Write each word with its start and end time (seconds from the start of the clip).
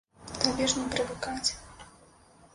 Табе 0.45 0.69
ж 0.73 0.79
не 0.79 0.87
прывыкаць. 0.95 1.49